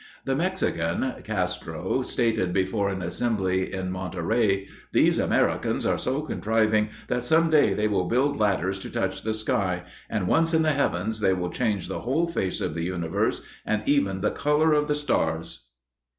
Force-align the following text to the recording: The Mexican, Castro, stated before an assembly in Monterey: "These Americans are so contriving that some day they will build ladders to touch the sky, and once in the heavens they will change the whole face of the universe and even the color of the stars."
The 0.25 0.35
Mexican, 0.35 1.13
Castro, 1.23 2.01
stated 2.01 2.51
before 2.53 2.89
an 2.89 3.03
assembly 3.03 3.71
in 3.71 3.91
Monterey: 3.91 4.67
"These 4.93 5.19
Americans 5.19 5.85
are 5.85 5.99
so 5.99 6.21
contriving 6.21 6.89
that 7.07 7.23
some 7.23 7.51
day 7.51 7.75
they 7.75 7.87
will 7.87 8.05
build 8.07 8.35
ladders 8.35 8.79
to 8.79 8.89
touch 8.89 9.21
the 9.21 9.31
sky, 9.31 9.83
and 10.09 10.27
once 10.27 10.55
in 10.55 10.63
the 10.63 10.71
heavens 10.71 11.19
they 11.19 11.33
will 11.35 11.51
change 11.51 11.87
the 11.87 12.01
whole 12.01 12.27
face 12.27 12.61
of 12.61 12.73
the 12.73 12.81
universe 12.83 13.43
and 13.63 13.87
even 13.87 14.21
the 14.21 14.31
color 14.31 14.73
of 14.73 14.87
the 14.87 14.95
stars." 14.95 15.67